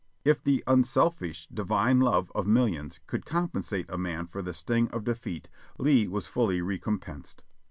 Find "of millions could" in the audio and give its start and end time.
2.33-3.23